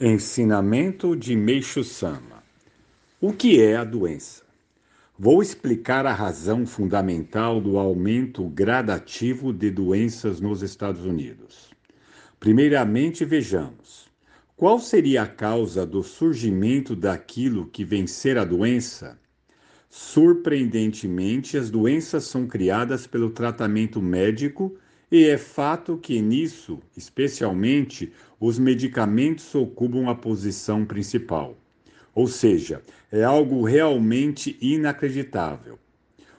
[0.00, 2.40] Ensinamento de Meixo Sama.
[3.20, 4.44] O que é a doença?
[5.18, 11.70] Vou explicar a razão fundamental do aumento gradativo de doenças nos Estados Unidos.
[12.38, 14.08] Primeiramente, vejamos.
[14.56, 19.18] Qual seria a causa do surgimento daquilo que vencer a doença?
[19.90, 24.78] Surpreendentemente, as doenças são criadas pelo tratamento médico
[25.10, 31.56] e é fato que nisso, especialmente, os medicamentos ocupam a posição principal.
[32.14, 35.78] Ou seja, é algo realmente inacreditável.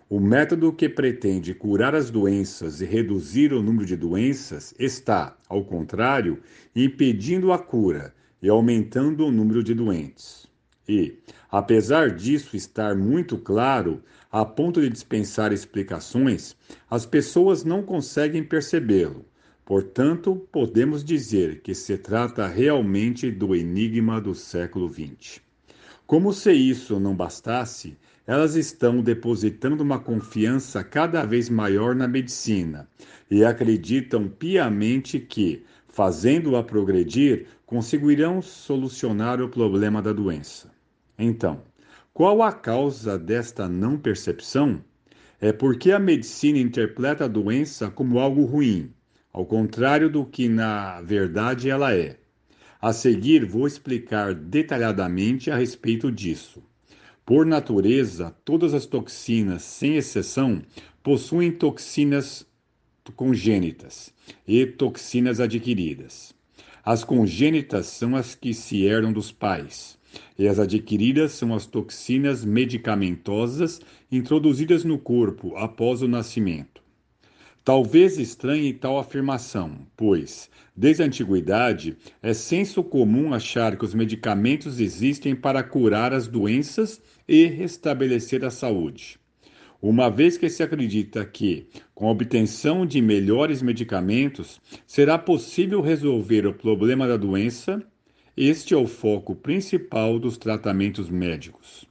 [0.09, 5.63] O método que pretende curar as doenças e reduzir o número de doenças está, ao
[5.63, 6.39] contrário,
[6.75, 10.48] impedindo a cura e aumentando o número de doentes.
[10.91, 11.19] E,
[11.51, 16.55] apesar disso estar muito claro, a ponto de dispensar explicações,
[16.89, 19.23] as pessoas não conseguem percebê-lo.
[19.63, 25.39] Portanto, podemos dizer que se trata realmente do enigma do século XX.
[26.07, 32.89] Como se isso não bastasse, elas estão depositando uma confiança cada vez maior na medicina
[33.29, 40.78] e acreditam piamente que, fazendo-a progredir, conseguirão solucionar o problema da doença.
[41.21, 41.61] Então,
[42.13, 44.81] qual a causa desta não percepção?
[45.41, 48.93] É porque a medicina interpreta a doença como algo ruim,
[49.33, 52.17] ao contrário do que na verdade ela é.
[52.81, 56.63] A seguir, vou explicar detalhadamente a respeito disso.
[57.25, 60.61] Por natureza, todas as toxinas, sem exceção,
[61.03, 62.47] possuem toxinas
[63.15, 64.13] congênitas
[64.47, 66.33] e toxinas adquiridas.
[66.85, 69.98] As congênitas são as que se herdam dos pais
[70.37, 73.81] e as adquiridas são as toxinas medicamentosas
[74.11, 76.81] introduzidas no corpo após o nascimento.
[77.63, 84.79] Talvez estranhe tal afirmação, pois, desde a antiguidade, é senso comum achar que os medicamentos
[84.79, 89.19] existem para curar as doenças e restabelecer a saúde.
[89.81, 96.45] Uma vez que se acredita que, com a obtenção de melhores medicamentos, será possível resolver
[96.47, 97.81] o problema da doença,
[98.41, 101.83] este é o foco principal dos tratamentos médicos.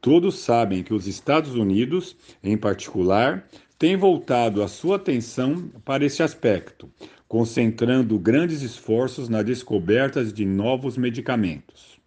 [0.00, 3.46] Todos sabem que os Estados Unidos, em particular,
[3.78, 6.90] têm voltado a sua atenção para esse aspecto,
[7.28, 12.00] concentrando grandes esforços na descoberta de novos medicamentos.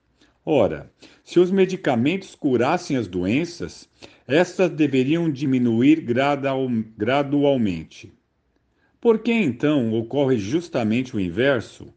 [0.43, 0.91] Ora,
[1.23, 3.87] se os medicamentos curassem as doenças,
[4.27, 6.03] estas deveriam diminuir
[6.97, 8.11] gradualmente.
[8.99, 11.93] Por que então ocorre justamente o inverso?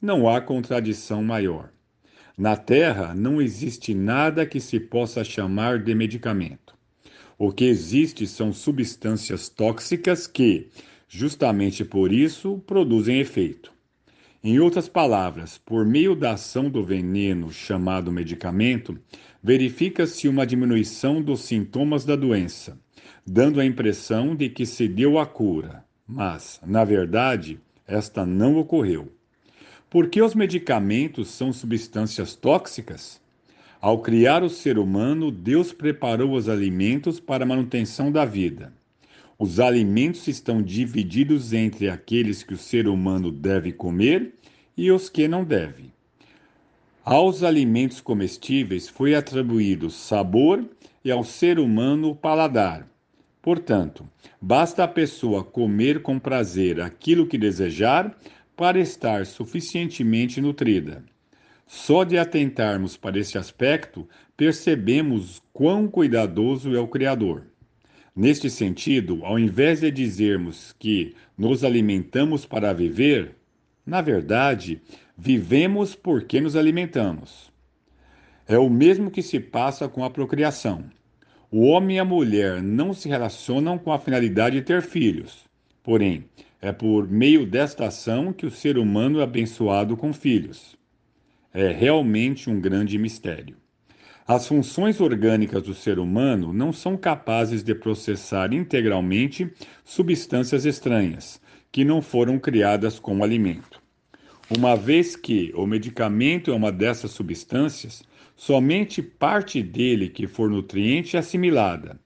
[0.00, 1.70] Não há contradição maior.
[2.36, 6.74] Na Terra não existe nada que se possa chamar de medicamento.
[7.38, 10.68] O que existe são substâncias tóxicas que,
[11.06, 13.72] justamente por isso, produzem efeito.
[14.42, 18.98] Em outras palavras, por meio da ação do veneno chamado medicamento,
[19.42, 22.78] verifica-se uma diminuição dos sintomas da doença,
[23.26, 25.84] dando a impressão de que se deu a cura.
[26.06, 29.12] Mas, na verdade, esta não ocorreu.
[29.90, 33.20] Por que os medicamentos são substâncias tóxicas?
[33.80, 38.72] Ao criar o ser humano, Deus preparou os alimentos para a manutenção da vida.
[39.36, 44.32] Os alimentos estão divididos entre aqueles que o ser humano deve comer
[44.76, 45.90] e os que não deve.
[47.04, 50.64] Aos alimentos comestíveis foi atribuído sabor
[51.04, 52.86] e ao ser humano o paladar.
[53.42, 54.06] Portanto,
[54.40, 58.14] basta a pessoa comer com prazer aquilo que desejar
[58.60, 61.02] para estar suficientemente nutrida.
[61.66, 64.06] Só de atentarmos para esse aspecto,
[64.36, 67.46] percebemos quão cuidadoso é o Criador.
[68.14, 73.34] Neste sentido, ao invés de dizermos que nos alimentamos para viver,
[73.86, 74.82] na verdade,
[75.16, 77.50] vivemos porque nos alimentamos.
[78.46, 80.84] É o mesmo que se passa com a procriação.
[81.50, 85.46] O homem e a mulher não se relacionam com a finalidade de ter filhos.
[85.82, 86.26] Porém,
[86.60, 90.76] é por meio desta ação que o ser humano é abençoado com filhos.
[91.54, 93.56] É realmente um grande mistério.
[94.26, 99.50] As funções orgânicas do ser humano não são capazes de processar integralmente
[99.84, 101.40] substâncias estranhas,
[101.72, 103.80] que não foram criadas como alimento.
[104.56, 108.02] Uma vez que o medicamento é uma dessas substâncias,
[108.36, 111.98] somente parte dele que for nutriente é assimilada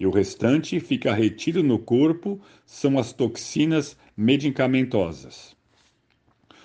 [0.00, 5.54] e o restante fica retido no corpo são as toxinas medicamentosas.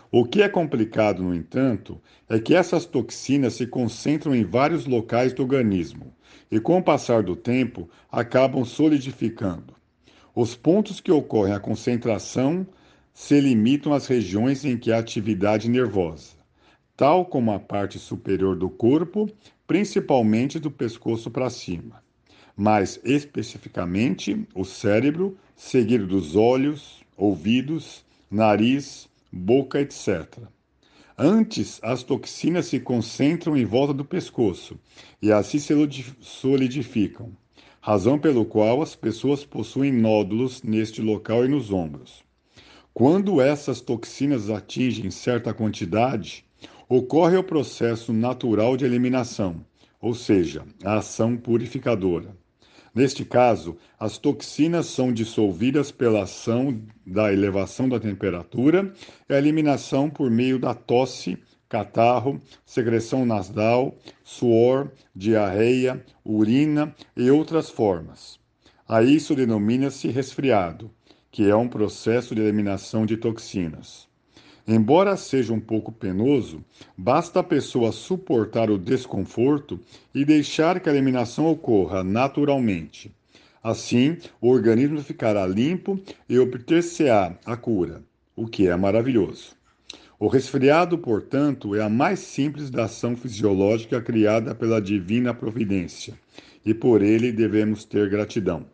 [0.09, 5.33] O que é complicado, no entanto, é que essas toxinas se concentram em vários locais
[5.33, 6.15] do organismo
[6.49, 9.75] e, com o passar do tempo, acabam solidificando.
[10.33, 12.65] Os pontos que ocorrem a concentração
[13.13, 16.35] se limitam às regiões em que há atividade nervosa.
[16.95, 19.29] tal como a parte superior do corpo,
[19.67, 22.04] principalmente do pescoço para cima.
[22.57, 30.39] Mais especificamente, o cérebro, seguido dos olhos, ouvidos, nariz, boca, etc.
[31.17, 34.79] Antes, as toxinas se concentram em volta do pescoço
[35.21, 35.73] e assim se
[36.21, 37.31] solidificam,
[37.81, 42.23] razão pelo qual as pessoas possuem nódulos neste local e nos ombros.
[42.93, 46.45] Quando essas toxinas atingem certa quantidade,
[46.87, 49.65] ocorre o processo natural de eliminação,
[49.99, 52.44] ou seja, a ação purificadora.
[52.95, 58.93] Neste caso, as toxinas são dissolvidas pela ação da elevação da temperatura
[59.29, 61.37] e a eliminação por meio da tosse,
[61.67, 68.39] catarro, secreção nasal, suor, diarreia, urina e outras formas.
[68.87, 70.89] A isso denomina-se resfriado,
[71.29, 74.07] que é um processo de eliminação de toxinas.
[74.67, 76.63] Embora seja um pouco penoso,
[76.97, 79.79] basta a pessoa suportar o desconforto
[80.13, 83.11] e deixar que a eliminação ocorra naturalmente.
[83.63, 88.01] Assim, o organismo ficará limpo e obter-se-á a cura,
[88.35, 89.55] o que é maravilhoso.
[90.19, 96.15] O resfriado, portanto, é a mais simples da ação fisiológica criada pela divina providência,
[96.65, 98.65] e por ele devemos ter gratidão.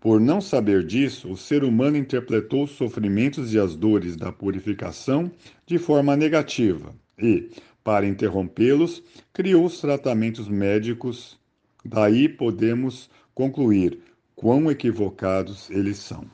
[0.00, 5.30] Por não saber disso, o ser humano interpretou os sofrimentos e as dores da purificação
[5.66, 7.50] de forma negativa e,
[7.82, 9.02] para interrompê-los,
[9.32, 11.36] criou os tratamentos médicos.
[11.84, 13.98] Daí podemos concluir
[14.36, 16.24] quão equivocados eles são.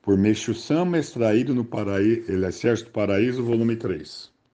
[0.00, 2.24] Por Meixo Sama, extraído no Paraí...
[2.28, 4.31] Exército Paraíso, volume 3.